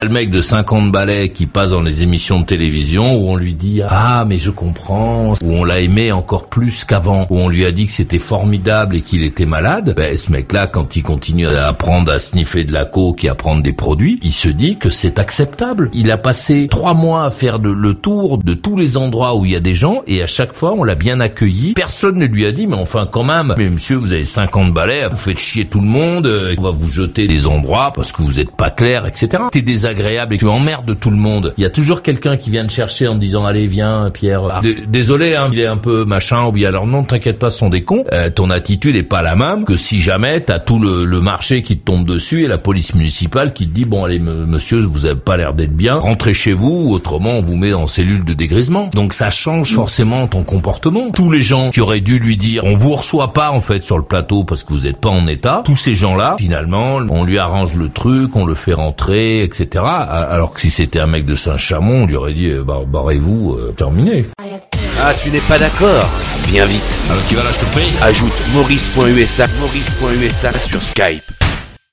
[0.00, 3.54] Le mec de 50 balais qui passe dans les émissions de télévision où on lui
[3.54, 7.64] dit ah mais je comprends où on l'a aimé encore plus qu'avant où on lui
[7.66, 9.94] a dit que c'était formidable et qu'il était malade.
[9.96, 13.28] Ben ce mec là quand il continue à apprendre à sniffer de la coke et
[13.28, 15.90] à prendre des produits il se dit que c'est acceptable.
[15.92, 19.50] Il a passé trois mois à faire le tour de tous les endroits où il
[19.50, 21.72] y a des gens et à chaque fois on l'a bien accueilli.
[21.72, 25.08] Personne ne lui a dit mais enfin quand même mais monsieur vous avez 50 balais
[25.08, 28.38] vous faites chier tout le monde on va vous jeter des endroits parce que vous
[28.38, 29.42] êtes pas clair etc
[29.88, 31.54] agréable et tu emmerdes tout le monde.
[31.56, 34.42] Il y a toujours quelqu'un qui vient te chercher en disant allez viens Pierre.
[34.50, 34.60] Ah.
[34.88, 37.70] Désolé hein, il est un peu machin ou bien alors non t'inquiète pas ce sont
[37.70, 38.04] des cons.
[38.12, 41.62] Euh, ton attitude est pas la même que si jamais t'as tout le, le, marché
[41.62, 45.06] qui te tombe dessus et la police municipale qui te dit bon allez monsieur vous
[45.06, 48.24] avez pas l'air d'être bien rentrez chez vous ou autrement on vous met en cellule
[48.24, 48.88] de dégrisement.
[48.94, 51.10] Donc ça change forcément ton comportement.
[51.10, 53.96] Tous les gens qui auraient dû lui dire on vous reçoit pas en fait sur
[53.98, 55.62] le plateau parce que vous êtes pas en état.
[55.64, 59.77] Tous ces gens là finalement on lui arrange le truc on le fait rentrer etc.
[59.86, 63.74] Alors que si c'était un mec de Saint-Chamond, on lui aurait dit, bah, barrez-vous, euh,
[63.76, 64.26] terminé.
[65.00, 66.04] Ah, tu n'es pas d'accord
[66.48, 67.00] Viens vite.
[67.10, 67.92] Alors tu vas là, je te prie.
[68.02, 71.37] Ajoute maurice.usa, maurice.usa sur Skype.